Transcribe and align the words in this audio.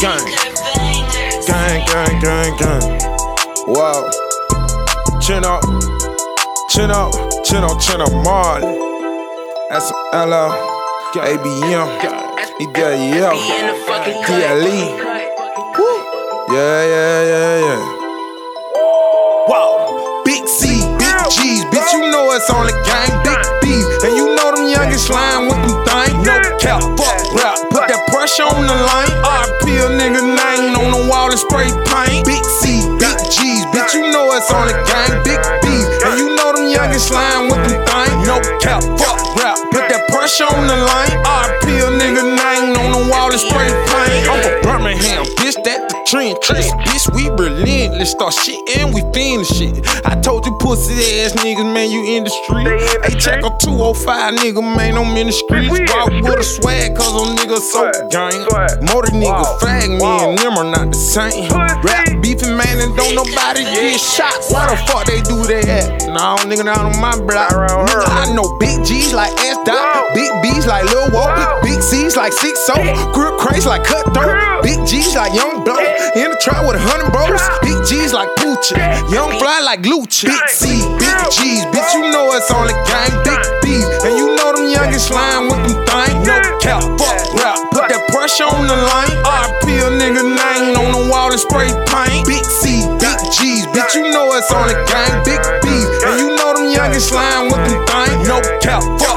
Gang. 0.00 0.24
Gang, 1.46 1.86
gang, 1.86 2.20
gang, 2.20 2.56
gang. 2.56 2.82
Wow. 3.66 4.10
Chin 5.20 5.44
up. 5.44 5.62
Chin 6.70 6.90
up. 6.90 7.12
Chin 7.44 7.64
up, 7.64 7.80
chin 7.80 8.00
up, 8.00 8.12
Marley. 8.12 8.78
That's 9.70 9.92
Ella. 10.12 10.50
ABM. 11.14 11.88
EDL. 12.60 13.36
DLE. 14.26 14.80
Woo. 15.78 15.86
Yeah, 16.54 16.84
yeah, 16.84 17.22
yeah, 17.24 17.49
Put 28.30 28.54
on 28.54 28.62
the 28.62 28.74
line. 28.74 29.10
RP 29.26 29.82
a 29.82 29.90
nigga 29.90 30.22
name 30.22 30.78
on 30.78 30.92
the 30.94 31.02
wall 31.10 31.30
and 31.30 31.38
spray 31.38 31.66
paint. 31.90 32.24
Big 32.24 32.44
C, 32.62 32.86
big 33.02 33.18
G's. 33.26 33.66
Bitch, 33.74 33.94
you 33.94 34.12
know 34.12 34.30
it's 34.38 34.50
on 34.52 34.68
the 34.68 34.76
gang. 34.86 35.18
Big 35.26 35.42
B's. 35.62 35.86
And 36.06 36.14
you 36.20 36.36
know 36.36 36.52
them 36.54 36.68
youngest 36.70 37.08
slime 37.08 37.50
with 37.50 37.58
them 37.66 37.82
things. 37.82 38.26
No 38.30 38.38
cap, 38.62 38.82
fuck 38.94 39.18
rap. 39.34 39.58
Put 39.74 39.90
that 39.90 40.06
pressure 40.14 40.46
on 40.46 40.68
the 40.68 40.76
line. 40.76 40.89
That 46.12 46.34
the 46.34 46.40
trend. 46.40 46.42
Trust, 46.42 46.74
bitch, 46.84 47.14
we 47.14 47.28
relentless. 47.30 48.12
Start 48.12 48.32
shit 48.32 48.58
and 48.78 48.94
we 48.94 49.00
finish 49.12 49.48
shit. 49.48 50.06
I 50.06 50.20
told 50.20 50.46
you 50.46 50.56
pussy 50.58 50.94
ass 51.20 51.32
niggas, 51.34 51.72
man, 51.72 51.90
you 51.90 52.16
in 52.16 52.24
the 52.24 52.30
street. 52.30 52.66
Hey, 53.04 53.18
check 53.18 53.44
a 53.44 53.50
205 53.58 54.34
nigga, 54.34 54.62
man, 54.62 54.96
I'm 54.96 55.16
in 55.16 55.26
the 55.28 55.32
streets. 55.32 55.70
Walk 55.70 56.10
with 56.10 56.38
a 56.38 56.44
swag, 56.44 56.96
cause 56.96 57.12
them 57.14 57.36
niggas 57.36 57.64
so 57.70 57.90
gang. 58.10 58.40
Motor 58.86 59.12
nigga, 59.12 59.44
fag 59.60 59.88
me 59.88 60.04
and 60.04 60.38
them 60.38 60.58
are 60.58 60.64
not 60.64 60.92
the 60.92 60.98
same. 60.98 61.50
Rap 61.50 62.22
beefing, 62.22 62.56
man, 62.56 62.80
and 62.80 62.96
don't 62.96 63.14
nobody 63.14 63.64
get 63.64 63.98
shot. 64.00 64.34
Why 64.50 64.70
the 64.70 64.76
fuck 64.86 65.06
they 65.06 65.20
do 65.22 65.44
that? 65.46 66.06
No, 66.08 66.36
nigga, 66.48 66.64
not 66.64 66.84
on 66.84 66.98
my 67.00 67.16
block. 67.16 67.50
Nigga, 67.50 68.04
I 68.06 68.34
know 68.34 68.58
big 68.58 68.84
G's 68.84 69.12
like 69.12 69.32
S 69.40 69.58
Dot, 69.64 69.99
like 70.66 70.84
Lil 70.84 71.10
Whoa, 71.10 71.60
big 71.62 71.82
C's 71.82 72.16
like 72.16 72.32
Six 72.32 72.60
So, 72.66 72.74
grip 73.12 73.38
crates 73.38 73.66
like 73.66 73.84
Cutthroat, 73.84 74.62
big 74.62 74.78
G's 74.86 75.14
like 75.14 75.34
Young 75.34 75.64
Blow. 75.64 75.80
In 76.14 76.30
the 76.30 76.38
trap 76.40 76.66
with 76.66 76.76
a 76.76 76.82
hundred 76.82 77.10
bros, 77.10 77.40
big 77.64 77.78
G's 77.88 78.12
like 78.12 78.28
Poochie, 78.38 78.78
Young 79.10 79.32
Fly 79.40 79.60
like 79.64 79.82
Lucci. 79.82 80.28
Big 80.28 80.46
C, 80.48 80.82
big 81.00 81.18
G's, 81.32 81.64
bitch, 81.72 81.90
you 81.96 82.12
know 82.12 82.30
it's 82.36 82.50
on 82.50 82.66
the 82.68 82.76
gang, 82.86 83.12
big 83.24 83.40
B's. 83.64 83.86
And 84.04 84.14
you 84.16 84.36
know 84.36 84.52
them 84.54 84.68
youngest 84.70 85.08
slime 85.08 85.48
with 85.48 85.60
them 85.64 85.76
things. 85.88 86.20
No 86.26 86.36
cap, 86.60 86.82
fuck 87.00 87.18
rap, 87.40 87.58
put 87.72 87.88
that 87.88 88.04
pressure 88.12 88.46
on 88.46 88.68
the 88.68 88.76
line. 88.76 89.12
RP 89.24 89.80
a 89.80 89.88
nigga 89.90 90.22
name 90.22 90.76
on 90.76 90.92
the 90.94 91.02
wall 91.10 91.32
and 91.32 91.40
spray 91.40 91.72
paint. 91.88 92.26
Big 92.26 92.44
C, 92.44 92.86
big 93.02 93.18
G's, 93.34 93.66
bitch, 93.72 93.96
you 93.96 94.12
know 94.12 94.30
it's 94.36 94.50
on 94.52 94.68
the 94.68 94.76
gang, 94.86 95.14
big 95.24 95.40
B's. 95.64 95.88
And 96.06 96.16
you 96.20 96.28
know 96.36 96.54
them 96.54 96.68
youngest 96.70 97.10
slime 97.10 97.50
with 97.50 97.62
them 97.66 97.80
things. 97.88 98.28
No 98.28 98.38
cap, 98.60 98.84
fuck 99.00 99.09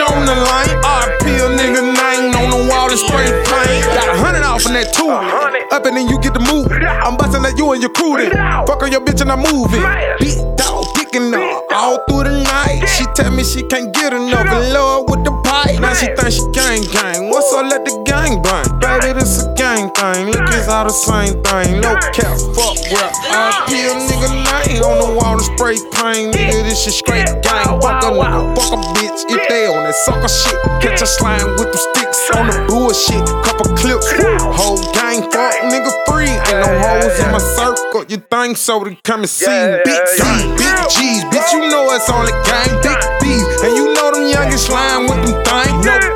on 0.00 0.26
the 0.26 0.34
line. 0.34 0.70
RP 0.82 1.42
a 1.42 1.48
nigga 1.50 1.82
name 1.82 2.34
on 2.38 2.50
the 2.50 2.60
wall 2.70 2.90
and 2.90 2.98
spray 2.98 3.26
paint. 3.46 3.84
Got 3.94 4.08
a 4.08 4.18
hundred 4.18 4.42
off 4.42 4.66
in 4.66 4.74
that 4.74 4.92
two. 4.94 5.10
Up 5.10 5.84
and 5.86 5.96
then 5.96 6.08
you 6.08 6.18
get 6.20 6.34
the 6.34 6.40
move. 6.40 6.70
I'm 6.72 7.16
busting 7.16 7.44
at 7.44 7.58
you 7.58 7.72
and 7.72 7.82
your 7.82 7.92
crew 7.92 8.16
then. 8.16 8.30
Fuck 8.66 8.82
on 8.82 8.92
your 8.92 9.00
bitch 9.00 9.20
and 9.20 9.30
I'm 9.30 9.42
moving. 9.42 9.82
Beat 10.20 10.38
dog 10.56 10.86
picking 10.94 11.34
up 11.34 11.64
all 11.72 11.98
through 12.08 12.24
the 12.30 12.42
night. 12.42 12.86
She 12.86 13.04
tell 13.14 13.30
me 13.30 13.42
she 13.44 13.62
can't 13.66 13.92
get 13.92 14.12
enough 14.12 14.46
of 14.46 14.62
love 14.72 15.10
with 15.10 15.24
the 15.24 15.37
Now 15.76 15.92
she 15.92 16.08
think 16.16 16.32
she 16.32 16.40
gang 16.56 16.80
gang. 16.88 17.28
What's 17.28 17.52
up? 17.52 17.68
Let 17.68 17.84
the 17.84 17.92
gang 18.08 18.40
bang. 18.40 18.64
Baby, 18.80 19.20
this 19.20 19.44
a 19.44 19.52
gang 19.52 19.92
thing. 19.92 20.32
Look, 20.32 20.48
it's 20.56 20.68
all 20.68 20.88
the 20.88 20.96
same 20.96 21.36
thing. 21.44 21.84
No 21.84 21.92
cap, 22.16 22.40
fuck 22.56 22.80
rap. 22.96 23.12
RP 23.28 23.76
a 23.84 23.92
nigga 24.08 24.30
name 24.32 24.80
on 24.80 24.96
the 24.96 25.10
wall 25.20 25.36
and 25.36 25.44
spray 25.52 25.76
paint. 25.92 26.32
Nigga, 26.32 26.64
this 26.64 26.82
shit 26.82 26.96
straight 26.96 27.28
gang. 27.44 27.76
Fuck 27.84 28.00
a 28.00 28.16
nigga, 28.16 28.56
fuck 28.56 28.72
a 28.72 28.78
bitch 28.96 29.20
if 29.28 29.44
they 29.48 29.68
on 29.68 29.84
that 29.84 29.94
sucker 29.94 30.32
shit. 30.32 30.56
Catch 30.80 31.02
a 31.02 31.06
slime 31.06 31.44
with 31.60 31.68
them 31.68 31.82
sticks 31.92 32.20
on 32.32 32.48
the 32.48 32.56
bullshit. 32.66 33.20
Couple 33.44 33.68
clips, 33.76 34.08
whole 34.56 34.80
gang 34.96 35.20
fuck 35.28 35.52
nigga 35.68 35.92
free. 36.08 36.32
Ain't 36.48 36.64
no 36.64 36.70
hoes 36.80 37.16
in 37.20 37.28
my 37.30 37.38
circle. 37.38 38.08
You 38.08 38.16
think 38.16 38.56
so? 38.56 38.82
Then 38.84 38.96
come 39.04 39.20
and 39.20 39.30
see. 39.30 39.46
Big 39.84 40.02
C, 40.16 40.24
big 40.56 40.76
G's, 40.88 41.22
bitch. 41.28 41.52
You 41.52 41.68
know 41.68 41.92
it's 41.92 42.08
on 42.08 42.24
the 42.24 42.32
gang. 42.48 42.72
Big 42.80 42.98
B's, 43.20 43.44
and 43.62 43.76
you 43.76 43.92
know 43.94 44.10
them 44.12 44.26
youngest 44.32 44.66
slime 44.66 45.04
with 45.04 45.20
them 45.28 45.47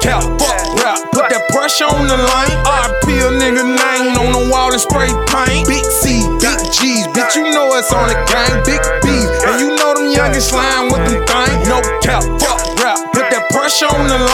cap, 0.00 0.24
fuck 0.40 0.60
rap. 0.80 0.98
Put 1.12 1.28
that 1.30 1.44
pressure 1.52 1.86
on 1.86 2.08
the 2.08 2.16
line. 2.16 2.56
RP 2.64 3.20
a 3.22 3.30
nigga 3.36 3.64
name 3.64 4.16
on 4.16 4.32
the 4.32 4.50
wall 4.50 4.72
and 4.72 4.80
spray 4.80 5.12
paint. 5.28 5.68
Big 5.68 5.84
C, 5.84 6.24
big 6.40 6.60
G's, 6.72 7.06
bitch. 7.12 7.36
You 7.36 7.52
know 7.52 7.72
it's 7.76 7.92
on 7.92 8.08
the 8.08 8.18
gang. 8.28 8.60
Big 8.64 8.80
B's, 9.04 9.28
and 9.46 9.60
you 9.60 9.76
know 9.76 9.94
them 9.94 10.10
youngest 10.10 10.50
slime 10.50 10.90
with 10.90 11.04
them 11.06 11.20
things. 11.24 11.68
No 11.68 11.80
cap, 12.00 12.24
fuck 12.40 12.60
rap. 12.80 12.98
Put 13.12 13.28
that 13.30 13.44
pressure 13.52 13.88
on 13.88 14.08
the 14.08 14.18
line. 14.18 14.30